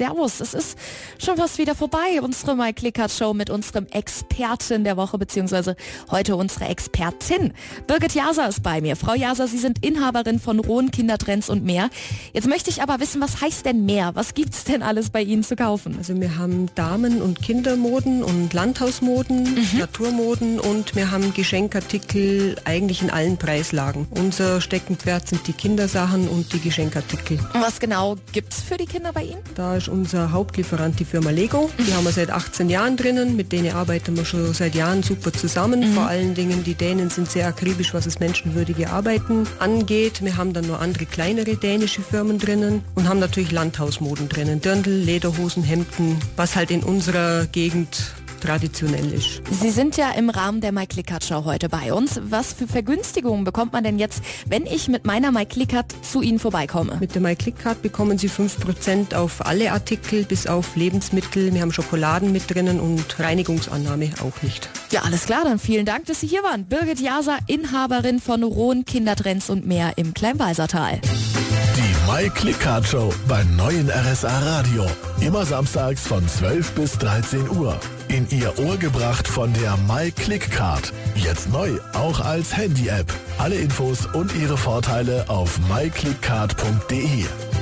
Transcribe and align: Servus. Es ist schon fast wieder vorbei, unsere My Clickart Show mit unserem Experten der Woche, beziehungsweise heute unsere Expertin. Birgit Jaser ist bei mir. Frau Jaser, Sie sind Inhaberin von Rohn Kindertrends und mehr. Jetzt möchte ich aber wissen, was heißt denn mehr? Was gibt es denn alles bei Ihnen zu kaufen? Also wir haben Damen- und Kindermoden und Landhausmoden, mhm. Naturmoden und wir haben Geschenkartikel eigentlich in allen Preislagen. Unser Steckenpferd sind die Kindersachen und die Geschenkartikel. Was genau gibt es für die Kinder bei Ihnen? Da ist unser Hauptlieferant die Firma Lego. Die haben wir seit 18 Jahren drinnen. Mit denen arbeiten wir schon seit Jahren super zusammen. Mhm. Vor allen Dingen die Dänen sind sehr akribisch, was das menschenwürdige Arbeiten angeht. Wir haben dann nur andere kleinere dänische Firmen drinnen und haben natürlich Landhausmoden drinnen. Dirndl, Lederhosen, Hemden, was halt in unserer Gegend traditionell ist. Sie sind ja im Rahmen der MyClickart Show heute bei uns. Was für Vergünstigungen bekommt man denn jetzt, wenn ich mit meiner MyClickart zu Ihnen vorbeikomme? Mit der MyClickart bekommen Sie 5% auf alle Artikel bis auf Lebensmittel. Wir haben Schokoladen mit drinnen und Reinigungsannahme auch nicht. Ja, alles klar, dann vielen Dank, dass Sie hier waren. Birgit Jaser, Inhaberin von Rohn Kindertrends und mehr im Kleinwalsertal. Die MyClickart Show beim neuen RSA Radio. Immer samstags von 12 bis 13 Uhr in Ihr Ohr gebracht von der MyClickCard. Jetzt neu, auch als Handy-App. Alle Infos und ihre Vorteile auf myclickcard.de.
Servus. 0.00 0.40
Es 0.40 0.54
ist 0.54 0.78
schon 1.18 1.36
fast 1.36 1.58
wieder 1.58 1.74
vorbei, 1.74 2.22
unsere 2.22 2.56
My 2.56 2.72
Clickart 2.72 3.10
Show 3.10 3.34
mit 3.34 3.50
unserem 3.50 3.86
Experten 3.90 4.82
der 4.82 4.96
Woche, 4.96 5.18
beziehungsweise 5.18 5.76
heute 6.10 6.36
unsere 6.36 6.64
Expertin. 6.68 7.52
Birgit 7.86 8.14
Jaser 8.14 8.48
ist 8.48 8.62
bei 8.62 8.80
mir. 8.80 8.96
Frau 8.96 9.12
Jaser, 9.12 9.46
Sie 9.46 9.58
sind 9.58 9.84
Inhaberin 9.84 10.40
von 10.40 10.58
Rohn 10.58 10.90
Kindertrends 10.90 11.50
und 11.50 11.64
mehr. 11.64 11.90
Jetzt 12.32 12.48
möchte 12.48 12.70
ich 12.70 12.80
aber 12.80 12.98
wissen, 12.98 13.20
was 13.20 13.42
heißt 13.42 13.66
denn 13.66 13.84
mehr? 13.84 14.12
Was 14.14 14.32
gibt 14.32 14.54
es 14.54 14.64
denn 14.64 14.82
alles 14.82 15.10
bei 15.10 15.20
Ihnen 15.20 15.44
zu 15.44 15.54
kaufen? 15.54 15.96
Also 15.98 16.18
wir 16.18 16.38
haben 16.38 16.74
Damen- 16.74 17.20
und 17.20 17.42
Kindermoden 17.42 18.24
und 18.24 18.54
Landhausmoden, 18.54 19.42
mhm. 19.42 19.78
Naturmoden 19.80 20.60
und 20.60 20.96
wir 20.96 21.10
haben 21.10 21.34
Geschenkartikel 21.34 22.56
eigentlich 22.64 23.02
in 23.02 23.10
allen 23.10 23.36
Preislagen. 23.36 24.06
Unser 24.12 24.62
Steckenpferd 24.62 25.28
sind 25.28 25.46
die 25.46 25.52
Kindersachen 25.52 26.26
und 26.26 26.54
die 26.54 26.60
Geschenkartikel. 26.60 27.38
Was 27.52 27.80
genau 27.80 28.16
gibt 28.32 28.54
es 28.54 28.62
für 28.62 28.78
die 28.78 28.86
Kinder 28.86 29.12
bei 29.12 29.24
Ihnen? 29.24 29.40
Da 29.54 29.76
ist 29.76 29.89
unser 29.90 30.32
Hauptlieferant 30.32 30.98
die 31.00 31.04
Firma 31.04 31.30
Lego. 31.30 31.70
Die 31.78 31.92
haben 31.92 32.04
wir 32.04 32.12
seit 32.12 32.30
18 32.30 32.70
Jahren 32.70 32.96
drinnen. 32.96 33.36
Mit 33.36 33.52
denen 33.52 33.72
arbeiten 33.74 34.16
wir 34.16 34.24
schon 34.24 34.54
seit 34.54 34.74
Jahren 34.74 35.02
super 35.02 35.32
zusammen. 35.32 35.80
Mhm. 35.80 35.94
Vor 35.94 36.06
allen 36.06 36.34
Dingen 36.34 36.64
die 36.64 36.74
Dänen 36.74 37.10
sind 37.10 37.30
sehr 37.30 37.46
akribisch, 37.46 37.92
was 37.92 38.04
das 38.04 38.20
menschenwürdige 38.20 38.90
Arbeiten 38.90 39.46
angeht. 39.58 40.24
Wir 40.24 40.36
haben 40.36 40.52
dann 40.52 40.66
nur 40.66 40.80
andere 40.80 41.06
kleinere 41.06 41.56
dänische 41.56 42.02
Firmen 42.02 42.38
drinnen 42.38 42.82
und 42.94 43.08
haben 43.08 43.18
natürlich 43.18 43.52
Landhausmoden 43.52 44.28
drinnen. 44.28 44.60
Dirndl, 44.60 44.90
Lederhosen, 44.90 45.62
Hemden, 45.62 46.18
was 46.36 46.56
halt 46.56 46.70
in 46.70 46.82
unserer 46.82 47.46
Gegend 47.46 48.14
traditionell 48.40 49.12
ist. 49.12 49.42
Sie 49.50 49.70
sind 49.70 49.96
ja 49.96 50.10
im 50.12 50.30
Rahmen 50.30 50.60
der 50.60 50.72
MyClickart 50.72 51.24
Show 51.24 51.44
heute 51.44 51.68
bei 51.68 51.92
uns. 51.92 52.20
Was 52.24 52.52
für 52.52 52.66
Vergünstigungen 52.66 53.44
bekommt 53.44 53.72
man 53.72 53.84
denn 53.84 53.98
jetzt, 53.98 54.22
wenn 54.46 54.66
ich 54.66 54.88
mit 54.88 55.06
meiner 55.06 55.30
MyClickart 55.30 55.94
zu 56.02 56.22
Ihnen 56.22 56.38
vorbeikomme? 56.38 56.96
Mit 57.00 57.14
der 57.14 57.22
MyClickart 57.22 57.82
bekommen 57.82 58.18
Sie 58.18 58.28
5% 58.28 59.14
auf 59.14 59.46
alle 59.46 59.72
Artikel 59.72 60.24
bis 60.24 60.46
auf 60.46 60.76
Lebensmittel. 60.76 61.52
Wir 61.54 61.60
haben 61.62 61.72
Schokoladen 61.72 62.32
mit 62.32 62.52
drinnen 62.52 62.80
und 62.80 63.18
Reinigungsannahme 63.18 64.10
auch 64.22 64.42
nicht. 64.42 64.68
Ja, 64.90 65.02
alles 65.02 65.26
klar, 65.26 65.44
dann 65.44 65.58
vielen 65.58 65.86
Dank, 65.86 66.06
dass 66.06 66.20
Sie 66.20 66.26
hier 66.26 66.42
waren. 66.42 66.64
Birgit 66.64 67.00
Jaser, 67.00 67.38
Inhaberin 67.46 68.20
von 68.20 68.42
Rohn 68.42 68.84
Kindertrends 68.84 69.50
und 69.50 69.66
mehr 69.66 69.92
im 69.96 70.14
Kleinwalsertal. 70.14 71.00
Die 71.02 72.10
MyClickart 72.10 72.86
Show 72.86 73.12
beim 73.28 73.56
neuen 73.56 73.90
RSA 73.90 74.38
Radio. 74.40 74.86
Immer 75.20 75.44
samstags 75.44 76.06
von 76.06 76.26
12 76.26 76.72
bis 76.72 76.98
13 76.98 77.48
Uhr 77.50 77.78
in 78.10 78.26
Ihr 78.30 78.58
Ohr 78.58 78.76
gebracht 78.76 79.28
von 79.28 79.52
der 79.52 79.76
MyClickCard. 79.88 80.92
Jetzt 81.14 81.50
neu, 81.50 81.78
auch 81.92 82.20
als 82.20 82.56
Handy-App. 82.56 83.12
Alle 83.38 83.56
Infos 83.56 84.06
und 84.06 84.34
ihre 84.34 84.56
Vorteile 84.56 85.24
auf 85.28 85.58
myclickcard.de. 85.68 87.59